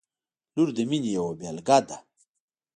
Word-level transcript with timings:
•لور 0.55 0.69
د 0.77 0.79
مینې 0.89 1.09
یوه 1.17 1.33
بېلګه 1.39 1.77
ده. 1.87 1.97